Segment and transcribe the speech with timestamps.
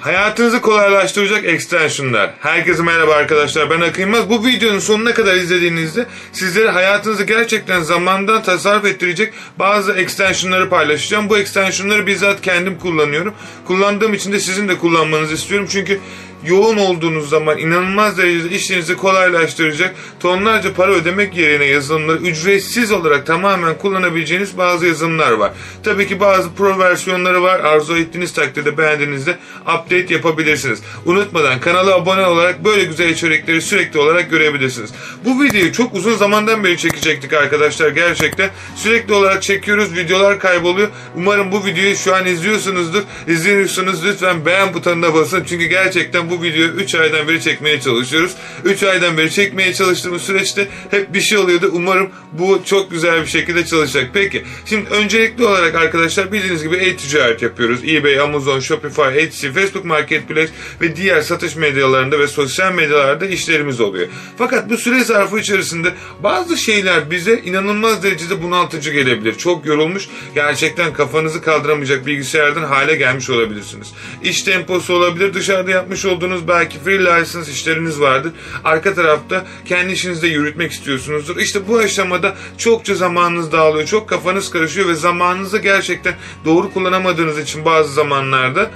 [0.00, 2.30] Hayatınızı kolaylaştıracak extensionlar.
[2.40, 4.12] Herkese merhaba arkadaşlar ben Akın.
[4.30, 11.28] Bu videonun sonuna kadar izlediğinizde sizlere hayatınızı gerçekten zamandan tasarruf ettirecek bazı extensionları paylaşacağım.
[11.28, 13.34] Bu extensionları bizzat kendim kullanıyorum.
[13.64, 15.68] Kullandığım için de sizin de kullanmanızı istiyorum.
[15.70, 16.00] Çünkü
[16.46, 23.78] yoğun olduğunuz zaman inanılmaz derecede işinizi kolaylaştıracak tonlarca para ödemek yerine yazılımları ücretsiz olarak tamamen
[23.78, 25.52] kullanabileceğiniz bazı yazılımlar var.
[25.82, 27.60] Tabii ki bazı pro versiyonları var.
[27.60, 30.82] Arzu ettiğiniz takdirde beğendiğinizde update yapabilirsiniz.
[31.04, 34.90] Unutmadan kanala abone olarak böyle güzel içerikleri sürekli olarak görebilirsiniz.
[35.24, 38.50] Bu videoyu çok uzun zamandan beri çekecektik arkadaşlar gerçekten.
[38.76, 40.88] Sürekli olarak çekiyoruz videolar kayboluyor.
[41.16, 43.02] Umarım bu videoyu şu an izliyorsunuzdur.
[43.26, 45.44] İzliyorsunuz lütfen beğen butonuna basın.
[45.44, 48.32] Çünkü gerçekten bu videoyu 3 aydan beri çekmeye çalışıyoruz.
[48.64, 51.70] 3 aydan beri çekmeye çalıştığımız süreçte hep bir şey oluyordu.
[51.72, 54.10] Umarım bu çok güzel bir şekilde çalışacak.
[54.14, 57.80] Peki şimdi öncelikli olarak arkadaşlar bildiğiniz gibi e-ticaret yapıyoruz.
[57.84, 64.08] eBay, Amazon, Shopify, Etsy, Facebook Marketplace ve diğer satış medyalarında ve sosyal medyalarda işlerimiz oluyor.
[64.38, 69.34] Fakat bu süre zarfı içerisinde bazı şeyler bize inanılmaz derecede bunaltıcı gelebilir.
[69.34, 73.92] Çok yorulmuş, gerçekten kafanızı kaldıramayacak bilgisayardan hale gelmiş olabilirsiniz.
[74.22, 78.32] İş temposu olabilir, dışarıda yapmış olduğunuz belki freelance işleriniz vardır.
[78.64, 81.36] Arka tarafta kendi işinizde yürütmek istiyorsunuzdur.
[81.36, 87.64] İşte bu aşamada çokça zamanınız dağılıyor, çok kafanız karışıyor ve zamanınızı gerçekten doğru kullanamadığınız için
[87.64, 88.70] bazı zamanlarda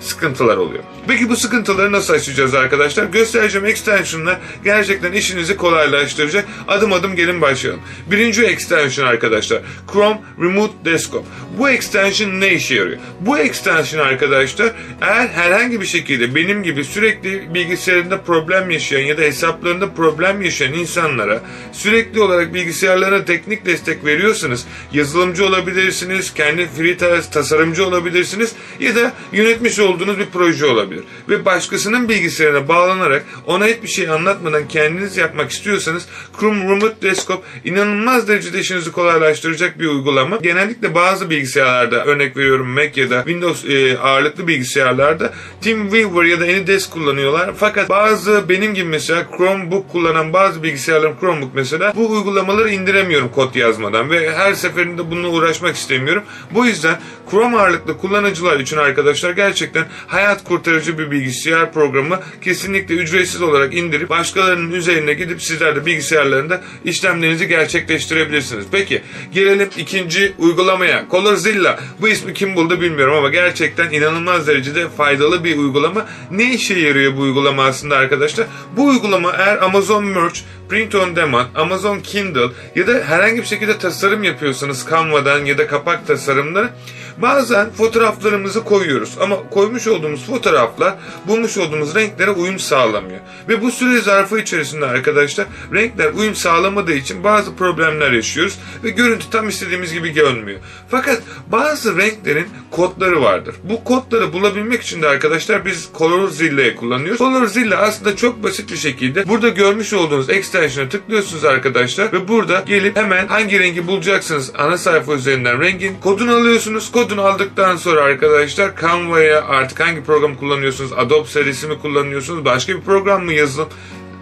[0.00, 0.84] sıkıntılar oluyor.
[1.08, 3.04] Peki bu sıkıntıları nasıl aşacağız arkadaşlar?
[3.04, 6.44] Göstereceğim extensionlar gerçekten işinizi kolaylaştıracak.
[6.68, 7.82] Adım adım gelin başlayalım.
[8.10, 9.62] Birinci extension arkadaşlar.
[9.92, 11.24] Chrome Remote Desktop.
[11.58, 12.98] Bu extension ne işe yarıyor?
[13.20, 19.22] Bu extension arkadaşlar eğer herhangi bir şekilde benim gibi sürekli bilgisayarında problem yaşayan ya da
[19.22, 21.40] hesaplarında problem yaşayan insanlara
[21.72, 26.96] sürekli olarak bilgisayarlarına teknik destek veriyorsanız yazılımcı olabilirsiniz, kendi free
[27.30, 30.93] tasarımcı olabilirsiniz ya da yönetmiş olduğunuz bir proje olabilir.
[31.28, 36.06] Ve başkasının bilgisayarına bağlanarak ona hiçbir şey anlatmadan kendiniz yapmak istiyorsanız
[36.40, 40.36] Chrome Remote Desktop inanılmaz derecede işinizi kolaylaştıracak bir uygulama.
[40.36, 46.44] Genellikle bazı bilgisayarlarda örnek veriyorum Mac ya da Windows e, ağırlıklı bilgisayarlarda TeamViewer ya da
[46.44, 47.50] AnyDesk kullanıyorlar.
[47.56, 53.54] Fakat bazı benim gibi mesela Chromebook kullanan bazı bilgisayarlarım Chromebook mesela bu uygulamaları indiremiyorum kod
[53.54, 56.22] yazmadan ve her seferinde bununla uğraşmak istemiyorum.
[56.50, 57.00] Bu yüzden
[57.30, 64.08] Chrome ağırlıklı kullanıcılar için arkadaşlar gerçekten hayat kurtarıcı bir bilgisayar programı kesinlikle ücretsiz olarak indirip
[64.08, 68.66] başkalarının üzerine gidip sizler de bilgisayarlarında işlemlerinizi gerçekleştirebilirsiniz.
[68.72, 69.02] Peki
[69.32, 71.06] gelelim ikinci uygulamaya.
[71.10, 71.78] Colorzilla.
[72.00, 76.06] Bu ismi kim buldu bilmiyorum ama gerçekten inanılmaz derecede faydalı bir uygulama.
[76.30, 78.46] Ne işe yarıyor bu uygulama aslında arkadaşlar?
[78.76, 83.78] Bu uygulama eğer Amazon Merch, Print on Demand, Amazon Kindle ya da herhangi bir şekilde
[83.78, 86.70] tasarım yapıyorsanız Canva'dan ya da kapak tasarımları
[87.18, 90.94] Bazen fotoğraflarımızı koyuyoruz ama koymuş olduğumuz fotoğraflar
[91.28, 93.20] bulmuş olduğumuz renklere uyum sağlamıyor.
[93.48, 99.30] Ve bu süre zarfı içerisinde arkadaşlar renkler uyum sağlamadığı için bazı problemler yaşıyoruz ve görüntü
[99.30, 100.60] tam istediğimiz gibi görünmüyor.
[100.90, 103.54] Fakat bazı renklerin kodları vardır.
[103.62, 107.18] Bu kodları bulabilmek için de arkadaşlar biz Colorzilla'yı kullanıyoruz.
[107.18, 112.96] Colorzilla aslında çok basit bir şekilde burada görmüş olduğunuz extension'a tıklıyorsunuz arkadaşlar ve burada gelip
[112.96, 116.92] hemen hangi rengi bulacaksınız ana sayfa üzerinden rengin kodunu alıyorsunuz.
[116.92, 120.92] Kod kodunu aldıktan sonra arkadaşlar Canva'ya artık hangi program kullanıyorsunuz?
[120.92, 122.44] Adobe serisi mi kullanıyorsunuz?
[122.44, 123.68] Başka bir program mı yazılım?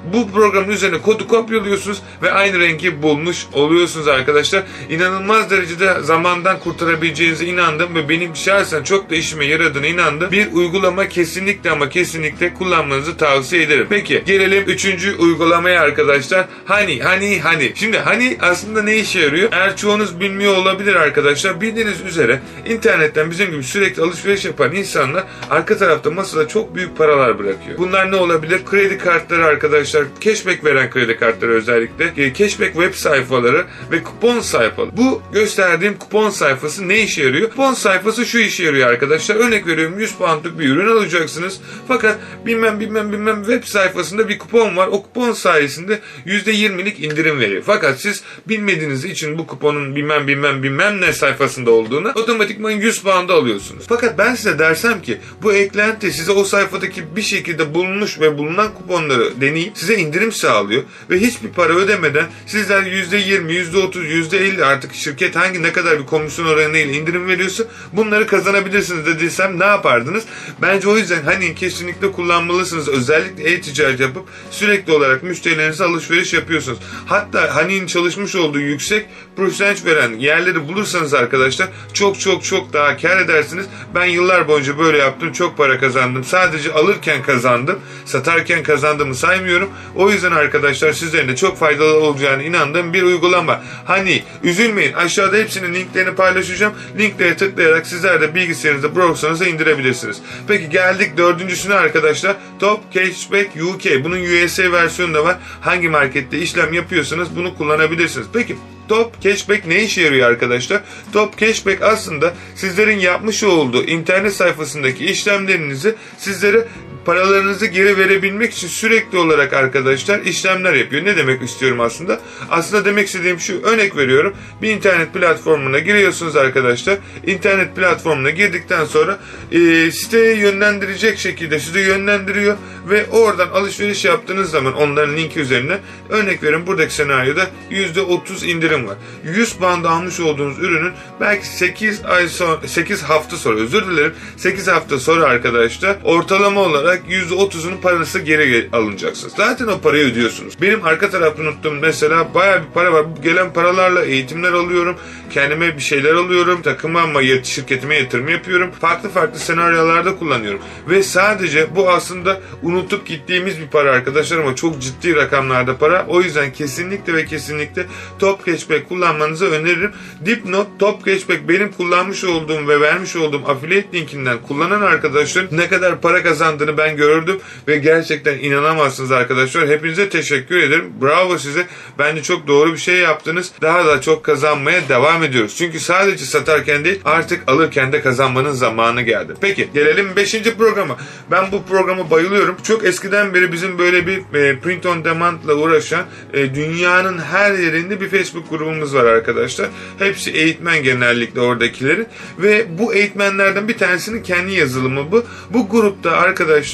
[0.04, 4.62] Bu programın üzerine kodu kopyalıyorsunuz ve aynı rengi bulmuş oluyorsunuz arkadaşlar.
[4.90, 10.32] İnanılmaz derecede zamandan kurtarabileceğinize inandım ve benim şahsen çok da işime yaradığına inandım.
[10.32, 13.86] Bir uygulama kesinlikle ama kesinlikle kullanmanızı tavsiye ederim.
[13.90, 16.46] Peki gelelim üçüncü uygulamaya arkadaşlar.
[16.64, 17.72] Hani hani hani.
[17.74, 19.48] Şimdi hani aslında ne işe yarıyor?
[19.52, 21.60] Eğer çoğunuz bilmiyor olabilir arkadaşlar.
[21.60, 27.38] Bildiğiniz üzere internetten bizim gibi sürekli alışveriş yapan insanlar arka tarafta masada çok büyük paralar
[27.38, 27.78] bırakıyor.
[27.78, 28.60] Bunlar ne olabilir?
[28.64, 34.40] Kredi kartları arkadaşlar arkadaşlar cashback veren kredi kartları özellikle e, cashback web sayfaları ve kupon
[34.40, 34.96] sayfaları.
[34.96, 37.50] Bu gösterdiğim kupon sayfası ne işe yarıyor?
[37.50, 39.36] Kupon sayfası şu işe yarıyor arkadaşlar.
[39.36, 41.60] Örnek veriyorum 100 poundluk bir ürün alacaksınız.
[41.88, 44.86] Fakat bilmem bilmem bilmem web sayfasında bir kupon var.
[44.86, 47.62] O kupon sayesinde %20'lik indirim veriyor.
[47.66, 53.28] Fakat siz bilmediğiniz için bu kuponun bilmem bilmem bilmem ne sayfasında olduğunu otomatikman 100 pound
[53.28, 53.84] alıyorsunuz.
[53.88, 58.74] Fakat ben size dersem ki bu eklenti size o sayfadaki bir şekilde bulunmuş ve bulunan
[58.74, 65.36] kuponları deneyip size indirim sağlıyor ve hiçbir para ödemeden sizler %20, %30, %50 artık şirket
[65.36, 70.24] hangi ne kadar bir komisyon oranıyla indirim veriyorsa bunları kazanabilirsiniz dediysem ne yapardınız?
[70.62, 72.88] Bence o yüzden hani kesinlikle kullanmalısınız.
[72.88, 76.78] Özellikle e-ticaret yapıp sürekli olarak müşterilerinize alışveriş yapıyorsunuz.
[77.06, 79.06] Hatta Hani'nin çalışmış olduğu yüksek
[79.36, 83.66] prosenç veren yerleri bulursanız arkadaşlar çok çok çok daha kar edersiniz.
[83.94, 85.32] Ben yıllar boyunca böyle yaptım.
[85.32, 86.24] Çok para kazandım.
[86.24, 87.78] Sadece alırken kazandım.
[88.04, 89.71] Satarken kazandığımı saymıyorum.
[89.96, 93.62] O yüzden arkadaşlar sizlerin de çok faydalı olacağını inandığım bir uygulama.
[93.84, 94.92] Hani üzülmeyin.
[94.92, 96.74] Aşağıda hepsinin linklerini paylaşacağım.
[96.98, 100.22] Linklere tıklayarak sizler de bilgisayarınızda browser'ınıza indirebilirsiniz.
[100.48, 102.36] Peki geldik dördüncüsüne arkadaşlar.
[102.58, 104.04] Top Cashback UK.
[104.04, 105.36] Bunun USA versiyonu da var.
[105.60, 108.26] Hangi markette işlem yapıyorsanız bunu kullanabilirsiniz.
[108.32, 108.56] Peki
[108.88, 110.80] Top Cashback ne işe yarıyor arkadaşlar?
[111.12, 116.68] Top Cashback aslında sizlerin yapmış olduğu internet sayfasındaki işlemlerinizi sizlere
[117.04, 121.04] paralarınızı geri verebilmek için sürekli olarak arkadaşlar işlemler yapıyor.
[121.04, 122.20] Ne demek istiyorum aslında?
[122.50, 124.34] Aslında demek istediğim şu örnek veriyorum.
[124.62, 126.98] Bir internet platformuna giriyorsunuz arkadaşlar.
[127.26, 129.18] İnternet platformuna girdikten sonra
[129.52, 132.56] e, siteye yönlendirecek şekilde sizi yönlendiriyor
[132.88, 135.78] ve oradan alışveriş yaptığınız zaman onların linki üzerine
[136.10, 138.96] örnek verin buradaki senaryoda %30 indirim var.
[139.24, 144.68] 100 pound almış olduğunuz ürünün belki 8 ay sonra 8 hafta sonra özür dilerim 8
[144.68, 149.34] hafta sonra arkadaşlar ortalama olarak %30'unun parası geri alınacaksınız.
[149.36, 150.54] Zaten o parayı ödüyorsunuz.
[150.62, 153.06] Benim arka tarafta unuttuğum mesela baya bir para var.
[153.22, 154.96] Gelen paralarla eğitimler alıyorum.
[155.30, 156.62] Kendime bir şeyler alıyorum.
[156.62, 158.70] Takıma ama şirketime yatırım yapıyorum.
[158.80, 160.60] Farklı farklı senaryolarda kullanıyorum.
[160.88, 166.06] Ve sadece bu aslında unutup gittiğimiz bir para arkadaşlar ama çok ciddi rakamlarda para.
[166.08, 167.86] O yüzden kesinlikle ve kesinlikle
[168.18, 169.92] Top Cashback kullanmanızı öneririm.
[170.24, 176.00] Dipnot Top Cashback benim kullanmış olduğum ve vermiş olduğum affiliate linkinden kullanan arkadaşların ne kadar
[176.00, 179.68] para kazandığını ben gördüm ve gerçekten inanamazsınız arkadaşlar.
[179.68, 180.92] Hepinize teşekkür ederim.
[181.02, 181.66] Bravo size.
[181.98, 183.52] Bence çok doğru bir şey yaptınız.
[183.62, 185.54] Daha da çok kazanmaya devam ediyoruz.
[185.56, 189.34] Çünkü sadece satarken değil artık alırken de kazanmanın zamanı geldi.
[189.40, 190.42] Peki gelelim 5.
[190.58, 190.96] programa.
[191.30, 192.56] Ben bu programı bayılıyorum.
[192.62, 197.52] Çok eskiden beri bizim böyle bir e, print on demand ile uğraşan e, dünyanın her
[197.54, 199.68] yerinde bir Facebook grubumuz var arkadaşlar.
[199.98, 202.06] Hepsi eğitmen genellikle oradakilerin
[202.38, 205.24] ve bu eğitmenlerden bir tanesinin kendi yazılımı bu.
[205.50, 206.71] Bu grupta arkadaşlar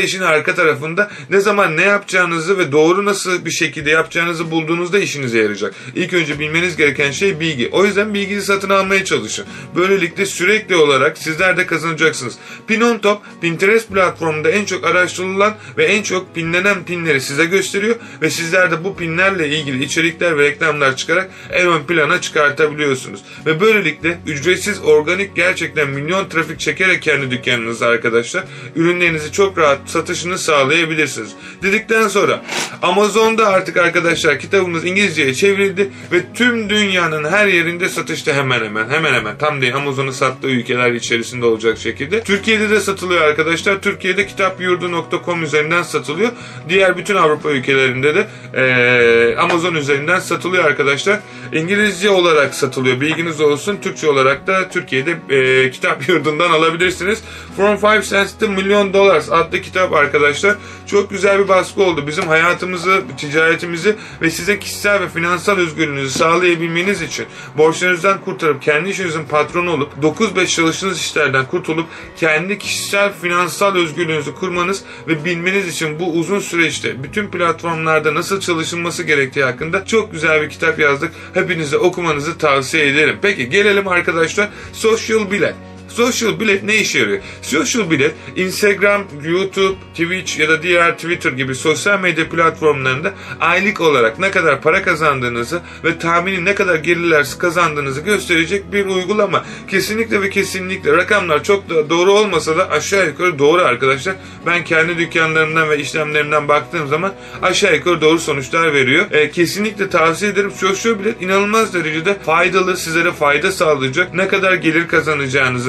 [0.00, 5.38] İşin arka tarafında ne zaman ne yapacağınızı ve doğru nasıl bir şekilde yapacağınızı bulduğunuzda işinize
[5.38, 5.74] yarayacak.
[5.94, 7.68] İlk önce bilmeniz gereken şey bilgi.
[7.72, 9.46] O yüzden bilgiyi satın almaya çalışın.
[9.76, 12.38] Böylelikle sürekli olarak sizler de kazanacaksınız.
[12.66, 17.96] Pin on Top Pinterest platformunda en çok araştırılan ve en çok pinlenen pinleri size gösteriyor
[18.22, 23.20] ve sizler de bu pinlerle ilgili içerikler ve reklamlar çıkarak en ön plana çıkartabiliyorsunuz.
[23.46, 28.44] Ve böylelikle ücretsiz organik gerçekten milyon trafik çekerek kendi dükkanınızda arkadaşlar
[28.76, 31.30] ürünlerinizi çok rahat satışını sağlayabilirsiniz.
[31.62, 32.42] Dedikten sonra
[32.82, 39.14] Amazon'da artık arkadaşlar kitabımız İngilizceye çevrildi ve tüm dünyanın her yerinde satışta hemen hemen hemen
[39.14, 42.22] hemen tam değil Amazon'un sattığı ülkeler içerisinde olacak şekilde.
[42.22, 43.80] Türkiye'de de satılıyor arkadaşlar.
[43.80, 46.30] Türkiye'de kitapyurdu.com üzerinden satılıyor.
[46.68, 51.20] Diğer bütün Avrupa ülkelerinde de e, Amazon üzerinden satılıyor arkadaşlar.
[51.52, 53.00] İngilizce olarak satılıyor.
[53.00, 53.78] Bilginiz olsun.
[53.82, 57.22] Türkçe olarak da Türkiye'de e, kitap yurdundan alabilirsiniz.
[57.56, 60.56] From Five Cents to Million Dollars adlı kitap arkadaşlar.
[60.86, 62.06] Çok güzel bir baskı oldu.
[62.06, 67.26] Bizim hayatımızı, ticaretimizi ve size kişisel ve finansal özgürlüğünüzü sağlayabilmeniz için
[67.58, 74.82] borçlarınızdan kurtarıp kendi işinizin patronu olup 9-5 çalıştığınız işlerden kurtulup kendi kişisel finansal özgürlüğünüzü kurmanız
[75.08, 80.50] ve bilmeniz için bu uzun süreçte bütün platformlarda nasıl çalışılması gerektiği hakkında çok güzel bir
[80.50, 81.12] kitap yazdık.
[81.34, 83.18] Hepinize okumanızı tavsiye ederim.
[83.22, 85.54] Peki gelelim arkadaşlar Social Bilet.
[85.88, 87.18] Social bilet ne işe yarıyor?
[87.42, 94.18] Social bilet Instagram, YouTube, Twitch ya da diğer Twitter gibi sosyal medya platformlarında aylık olarak
[94.18, 99.44] ne kadar para kazandığınızı ve tahmini ne kadar gelirler kazandığınızı gösterecek bir uygulama.
[99.70, 104.14] Kesinlikle ve kesinlikle rakamlar çok da doğru olmasa da aşağı yukarı doğru arkadaşlar.
[104.46, 109.10] Ben kendi dükkanlarımdan ve işlemlerimden baktığım zaman aşağı yukarı doğru sonuçlar veriyor.
[109.10, 110.50] E, kesinlikle tavsiye ederim.
[110.50, 114.14] Social bilet inanılmaz derecede faydalı, sizlere fayda sağlayacak.
[114.14, 114.88] Ne kadar gelir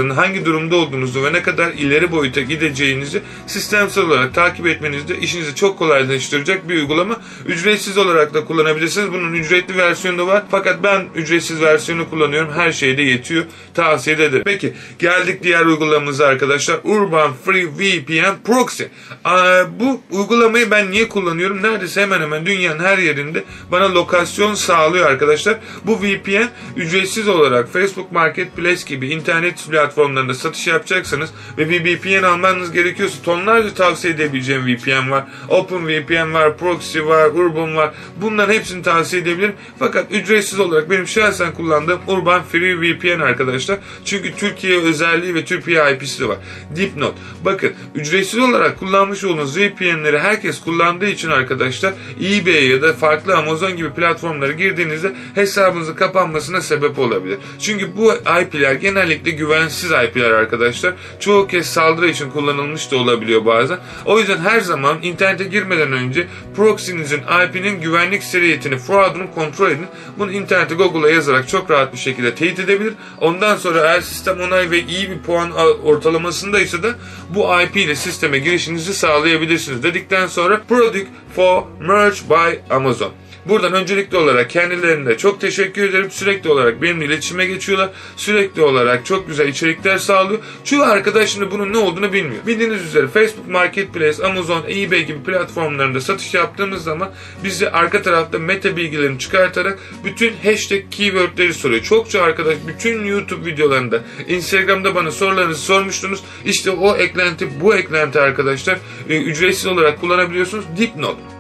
[0.10, 5.56] kazanacağınızın, hangi durumda olduğunuzu ve ne kadar ileri boyuta gideceğinizi sistemsel olarak takip etmenizde işinizi
[5.56, 7.20] çok kolaylaştıracak bir uygulama.
[7.46, 9.14] Ücretsiz olarak da kullanabilirsiniz.
[9.14, 10.44] Bunun ücretli versiyonu da var.
[10.52, 12.54] Fakat ben ücretsiz versiyonu kullanıyorum.
[12.54, 13.46] Her şeyde yetiyor.
[13.74, 14.44] Tavsiye ederim.
[14.46, 16.80] Peki geldik diğer uygulamamıza arkadaşlar.
[16.84, 18.84] Urban Free VPN Proxy.
[19.24, 21.62] Aa, bu uygulamayı ben niye kullanıyorum?
[21.62, 25.58] Neredeyse hemen hemen dünyanın her yerinde bana lokasyon sağlıyor arkadaşlar.
[25.84, 32.24] Bu VPN ücretsiz olarak Facebook Marketplace gibi internet platformları platformlarında satış yapacaksanız ve bir VPN
[32.24, 35.24] almanız gerekiyorsa tonlarca tavsiye edebileceğim VPN var.
[35.50, 37.94] Open VPN var, Proxy var, Urban var.
[38.22, 39.54] Bunların hepsini tavsiye edebilirim.
[39.80, 43.80] Fakat ücretsiz olarak benim şahsen kullandığım Urban Free VPN arkadaşlar.
[44.06, 46.38] Çünkü Türkiye özelliği ve Türkiye IP'si var.
[46.76, 47.14] Dipnot.
[47.46, 53.78] Bakın ücretsiz olarak kullanmış olduğunuz VPN'leri herkes kullandığı için arkadaşlar eBay ya da farklı Amazon
[53.78, 57.38] gibi platformlara girdiğinizde hesabınızın kapanmasına sebep olabilir.
[57.60, 60.94] Çünkü bu IP'ler genellikle güvensiz IP'ler arkadaşlar.
[61.20, 63.80] Çoğu kez saldırı için kullanılmış da olabiliyor bazen.
[64.06, 69.88] O yüzden her zaman internete girmeden önce proxy'nizin IP'nin güvenlik seriyetini, fraud'unu kontrol edin.
[70.18, 72.94] Bunu internete Google'a yazarak çok rahat bir şekilde teyit edebilir.
[73.22, 75.52] Ondan sonra eğer sistem onay ve iyi bir puan
[75.84, 76.96] ortalamasındaysa da
[77.30, 83.12] bu IP ile sisteme girişinizi sağlayabilirsiniz dedikten sonra Product for Merge by Amazon.
[83.50, 86.12] Buradan öncelikli olarak kendilerine çok teşekkür ederim.
[86.12, 87.90] Sürekli olarak benimle iletişime geçiyorlar.
[88.18, 90.40] Sürekli olarak çok güzel içerikler sağlıyor.
[90.64, 92.48] Çoğu arkadaş şimdi bunun ne olduğunu bilmiyor.
[92.48, 97.12] Bildiğiniz üzere Facebook Marketplace, Amazon, eBay gibi platformlarında satış yaptığımız zaman
[97.44, 101.84] bize arka tarafta meta bilgilerini çıkartarak bütün hashtag keywordleri soruyor.
[101.84, 106.24] Çokça arkadaş bütün YouTube videolarında, Instagram'da bana sorularınızı sormuştunuz.
[106.46, 108.78] İşte o eklenti, bu eklenti arkadaşlar
[109.10, 110.66] e, ücretsiz olarak kullanabiliyorsunuz.
[110.78, 111.39] Dipnot.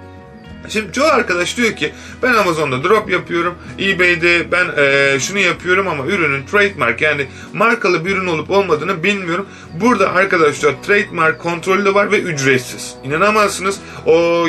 [0.69, 3.55] Şimdi çoğu arkadaş diyor ki ben Amazon'da drop yapıyorum.
[3.79, 9.45] eBay'de ben e, şunu yapıyorum ama ürünün trademark yani markalı bir ürün olup olmadığını bilmiyorum.
[9.81, 12.95] Burada arkadaşlar trademark kontrolü de var ve ücretsiz.
[13.03, 14.47] İnanamazsınız o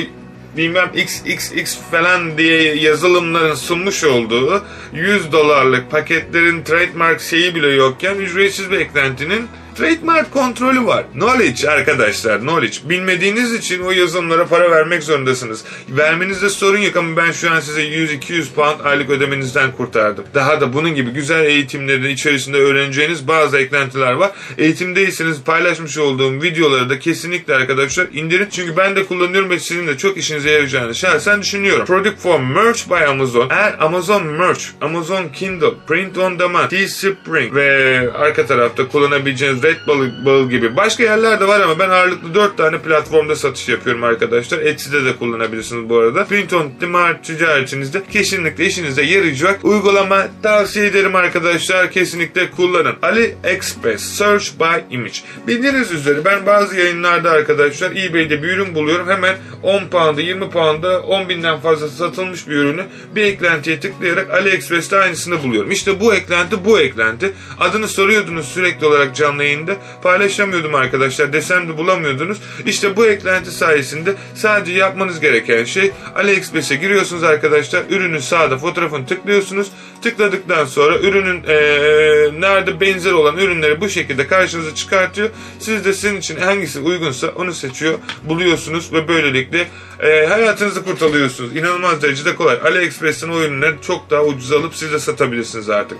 [0.57, 8.71] bilmem XXX falan diye yazılımların sunmuş olduğu 100 dolarlık paketlerin trademark şeyi bile yokken ücretsiz
[8.71, 11.05] bir eklentinin Trademark kontrolü var.
[11.13, 12.77] Knowledge arkadaşlar knowledge.
[12.85, 15.65] Bilmediğiniz için o yazılımlara para vermek zorundasınız.
[15.89, 20.25] Vermenizde sorun yok ama ben şu an size 100-200 pound aylık ödemenizden kurtardım.
[20.35, 24.31] Daha da bunun gibi güzel eğitimlerin içerisinde öğreneceğiniz bazı eklentiler var.
[24.59, 28.49] Eğitimdeyseniz paylaşmış olduğum videoları da kesinlikle arkadaşlar indirin.
[28.51, 31.87] Çünkü ben de kullanıyorum ve sizin de çok işinize yarayacağını şahsen düşünüyorum.
[31.87, 33.51] Product for Merch by Amazon.
[33.51, 40.77] Eğer Amazon Merch, Amazon Kindle, Print on Demand, Teespring ve arka tarafta kullanabileceğiniz Redbubble gibi
[40.77, 44.59] başka yerler de var ama ben ağırlıklı 4 tane platformda satış yapıyorum arkadaşlar.
[44.59, 46.25] Etsy'de de kullanabilirsiniz bu arada.
[46.25, 51.91] Print on Demand ticaretinizde kesinlikle işinize yarayacak uygulama tavsiye ederim arkadaşlar.
[51.91, 52.95] Kesinlikle kullanın.
[53.03, 55.19] Ali Express Search by Image.
[55.47, 59.09] Bildiğiniz üzere ben bazı yayınlarda arkadaşlar eBay'de bir ürün buluyorum.
[59.09, 64.99] Hemen 10 pound'a 20 pound'a 10 binden fazla satılmış bir ürünü bir eklentiye tıklayarak AliExpress'te
[64.99, 65.71] aynısını buluyorum.
[65.71, 67.33] İşte bu eklenti bu eklenti.
[67.61, 71.33] Adını soruyordunuz sürekli olarak canlı örneğinde paylaşamıyordum arkadaşlar.
[71.33, 72.39] Desem de bulamıyordunuz.
[72.67, 77.83] İşte bu eklenti sayesinde sadece yapmanız gereken şey AliExpress'e giriyorsunuz arkadaşlar.
[77.91, 79.71] Ürünün sağda fotoğrafını tıklıyorsunuz.
[80.03, 85.31] Tıkladıktan sonra ürünün ee, nerede benzer olan ürünleri bu şekilde karşınıza çıkartıyor.
[85.59, 89.69] Siz de sizin için hangisi uygunsa onu seçiyor, buluyorsunuz ve böylelikle
[90.01, 91.57] e, hayatınızı kurtarıyorsunuz.
[91.57, 92.59] İnanılmaz derecede kolay.
[92.65, 95.99] AliExpress'ten o ürünleri çok daha ucuz alıp siz de satabilirsiniz artık.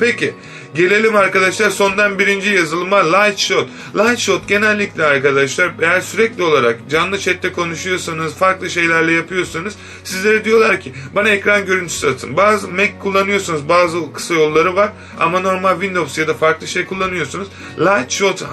[0.00, 0.34] Peki
[0.74, 3.68] gelelim arkadaşlar sondan birinci yazılıma Lightshot.
[3.96, 9.74] Lightshot genellikle arkadaşlar eğer sürekli olarak canlı chatte konuşuyorsanız farklı şeylerle yapıyorsanız
[10.04, 12.36] sizlere diyorlar ki bana ekran görüntüsü satın.
[12.36, 17.48] Bazı Mac kullanıyorsanız bazı kısa yolları var ama normal Windows ya da farklı şey kullanıyorsunuz.
[17.78, 18.44] Lightshot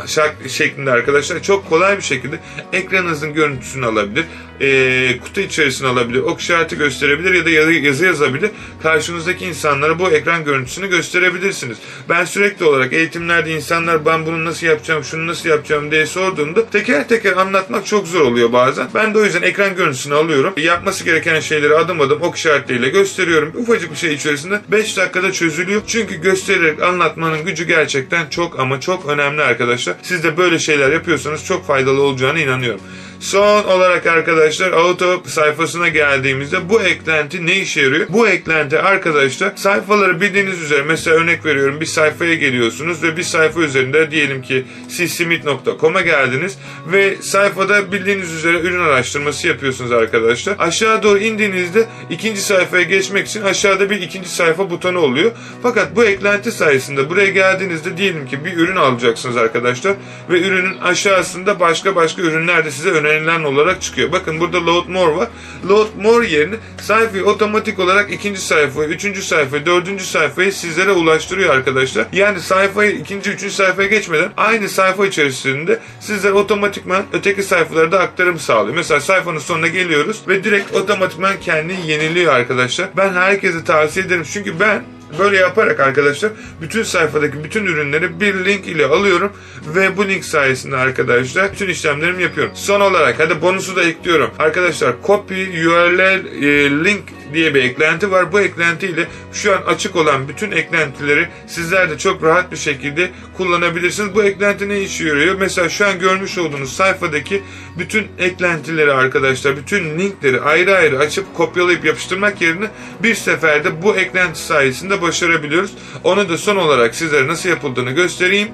[0.50, 2.40] şeklinde arkadaşlar çok kolay bir şekilde
[2.74, 4.26] ekranınızın görüntüsünü alabilir.
[4.62, 6.20] E, kutu içerisine alabilir.
[6.20, 8.52] Ok işareti gösterebilir ya da yazı yazabilir.
[8.84, 10.88] Karşınızdaki insanlara bu ekran görüntüsünü
[11.32, 11.78] gösterebilirsiniz.
[12.10, 17.08] Ben sürekli olarak eğitimlerde insanlar ben bunu nasıl yapacağım, şunu nasıl yapacağım diye sorduğumda teker
[17.08, 18.88] teker anlatmak çok zor oluyor bazen.
[18.96, 20.54] Ben de o yüzden ekran görüntüsünü alıyorum.
[20.58, 23.54] Yapması gereken şeyleri adım adım ok işaretleriyle gösteriyorum.
[23.58, 25.82] Ufacık bir şey içerisinde 5 dakikada çözülüyor.
[25.88, 29.96] Çünkü göstererek anlatmanın gücü gerçekten çok ama çok önemli arkadaşlar.
[30.02, 32.82] Siz de böyle şeyler yapıyorsanız çok faydalı olacağına inanıyorum.
[33.22, 38.06] Son olarak arkadaşlar auto sayfasına geldiğimizde bu eklenti ne işe yarıyor?
[38.10, 43.60] Bu eklenti arkadaşlar sayfaları bildiğiniz üzere mesela örnek veriyorum bir sayfaya geliyorsunuz ve bir sayfa
[43.60, 46.58] üzerinde diyelim ki sissimit.com'a geldiniz
[46.92, 50.56] ve sayfada bildiğiniz üzere ürün araştırması yapıyorsunuz arkadaşlar.
[50.60, 55.32] Aşağı doğru indiğinizde ikinci sayfaya geçmek için aşağıda bir ikinci sayfa butonu oluyor.
[55.64, 59.94] Fakat bu eklenti sayesinde buraya geldiğinizde diyelim ki bir ürün alacaksınız arkadaşlar
[60.30, 64.12] ve ürünün aşağısında başka başka ürünler de size önerilen önerilen olarak çıkıyor.
[64.12, 65.28] Bakın burada load more var.
[65.70, 72.06] Load more yerine sayfayı otomatik olarak ikinci sayfayı, üçüncü sayfayı, dördüncü sayfayı sizlere ulaştırıyor arkadaşlar.
[72.14, 78.76] Yani sayfayı ikinci, üçüncü sayfaya geçmeden aynı sayfa içerisinde sizler otomatikman öteki sayfalarda aktarım sağlıyor.
[78.76, 82.88] Mesela sayfanın sonuna geliyoruz ve direkt otomatikman kendini yeniliyor arkadaşlar.
[82.98, 84.24] Ben herkese tavsiye ederim.
[84.34, 84.84] Çünkü ben
[85.20, 89.32] Böyle yaparak arkadaşlar bütün sayfadaki bütün ürünleri bir link ile alıyorum
[89.76, 92.54] ve bu link sayesinde arkadaşlar bütün işlemlerimi yapıyorum.
[92.56, 94.32] Son olarak hadi bonusu da ekliyorum.
[94.40, 97.04] Arkadaşlar copy URL e, link
[97.34, 98.32] diye bir eklenti var.
[98.32, 103.12] Bu eklenti ile şu an açık olan bütün eklentileri sizler de çok rahat bir şekilde
[103.38, 104.16] kullanabilirsiniz.
[104.16, 105.36] Bu eklenti ne işe yarıyor?
[105.40, 107.44] Mesela şu an görmüş olduğunuz sayfadaki
[107.78, 112.68] bütün eklentileri arkadaşlar, bütün linkleri ayrı ayrı açıp kopyalayıp yapıştırmak yerine
[113.04, 115.72] bir seferde bu eklenti sayesinde başarabiliyoruz.
[116.04, 118.50] Onu da son olarak sizlere nasıl yapıldığını göstereyim.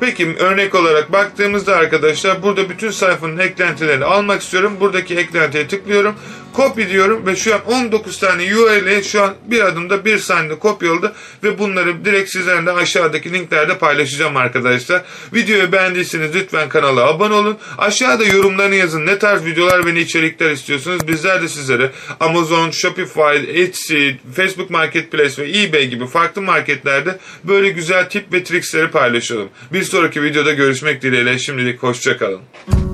[0.00, 4.76] Peki örnek olarak baktığımızda arkadaşlar burada bütün sayfanın eklentilerini almak istiyorum.
[4.80, 6.14] Buradaki eklentiye tıklıyorum.
[6.56, 11.12] Copy diyorum ve şu an 19 tane URL'e şu an bir adımda bir saniyede kopyaladı
[11.42, 15.02] ve bunları direkt sizlerle aşağıdaki linklerde paylaşacağım arkadaşlar.
[15.34, 17.58] Videoyu beğendiyseniz lütfen kanala abone olun.
[17.78, 19.06] Aşağıda yorumlarını yazın.
[19.06, 21.08] Ne tarz videolar ve ne içerikler istiyorsunuz?
[21.08, 28.08] Bizler de sizlere Amazon, Shopify, Etsy, Facebook Marketplace ve eBay gibi farklı marketlerde böyle güzel
[28.08, 29.48] tip ve triksleri paylaşalım.
[29.72, 32.91] Bir sonraki videoda görüşmek dileğiyle şimdilik hoşçakalın.